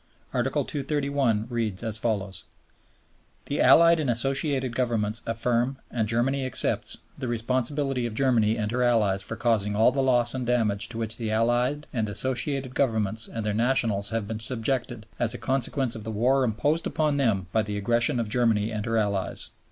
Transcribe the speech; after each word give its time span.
Article 0.33 0.65
231 0.65 1.45
reads: 1.51 1.81
"The 1.83 3.61
Allied 3.61 3.99
and 3.99 4.09
Associated 4.09 4.75
Governments 4.75 5.21
affirm 5.27 5.77
and 5.91 6.07
Germany 6.07 6.43
accepts 6.43 6.97
the 7.15 7.27
responsibility 7.27 8.07
of 8.07 8.15
Germany 8.15 8.57
and 8.57 8.71
her 8.71 8.81
allies 8.81 9.21
for 9.21 9.35
causing 9.35 9.75
all 9.75 9.91
the 9.91 10.01
loss 10.01 10.33
and 10.33 10.43
damage 10.47 10.89
to 10.89 10.97
which 10.97 11.17
the 11.17 11.29
Allied 11.29 11.85
and 11.93 12.09
Associated 12.09 12.73
Governments 12.73 13.27
and 13.27 13.45
their 13.45 13.53
nationals 13.53 14.09
have 14.09 14.27
been 14.27 14.39
subjected 14.39 15.05
as 15.19 15.35
a 15.35 15.37
consequence 15.37 15.93
of 15.93 16.03
the 16.03 16.09
war 16.09 16.43
imposed 16.43 16.87
upon 16.87 17.17
them 17.17 17.45
by 17.51 17.61
the 17.61 17.77
aggression 17.77 18.19
of 18.19 18.27
Germany 18.27 18.71
and 18.71 18.87
her 18.87 18.97
allies." 18.97 19.51